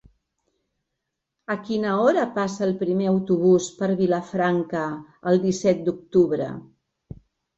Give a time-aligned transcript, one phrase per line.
[1.55, 4.81] A quina hora passa el primer autobús per Vilafranca
[5.33, 6.49] el disset d'octubre?